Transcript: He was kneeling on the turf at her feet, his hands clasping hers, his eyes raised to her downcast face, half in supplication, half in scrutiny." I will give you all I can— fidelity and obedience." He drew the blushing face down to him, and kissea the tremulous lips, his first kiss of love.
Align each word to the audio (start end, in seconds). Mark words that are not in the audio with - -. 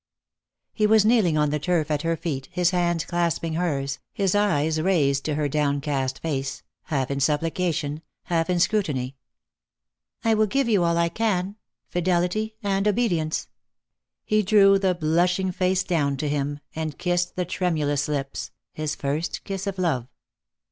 He 0.73 0.87
was 0.87 1.05
kneeling 1.05 1.37
on 1.37 1.51
the 1.51 1.59
turf 1.59 1.91
at 1.91 2.01
her 2.01 2.17
feet, 2.17 2.49
his 2.51 2.71
hands 2.71 3.05
clasping 3.05 3.53
hers, 3.53 3.99
his 4.11 4.33
eyes 4.33 4.81
raised 4.81 5.23
to 5.25 5.35
her 5.35 5.47
downcast 5.47 6.17
face, 6.21 6.63
half 6.85 7.11
in 7.11 7.19
supplication, 7.19 8.01
half 8.23 8.49
in 8.49 8.59
scrutiny." 8.59 9.15
I 10.25 10.33
will 10.33 10.47
give 10.47 10.67
you 10.67 10.83
all 10.83 10.97
I 10.97 11.07
can— 11.09 11.55
fidelity 11.91 12.55
and 12.63 12.87
obedience." 12.87 13.47
He 14.25 14.41
drew 14.41 14.79
the 14.79 14.95
blushing 14.95 15.51
face 15.51 15.83
down 15.83 16.17
to 16.17 16.27
him, 16.27 16.61
and 16.75 16.97
kissea 16.97 17.35
the 17.35 17.45
tremulous 17.45 18.07
lips, 18.07 18.49
his 18.73 18.95
first 18.95 19.43
kiss 19.43 19.67
of 19.67 19.77
love. 19.77 20.07